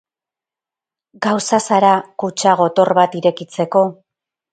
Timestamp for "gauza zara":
1.25-1.91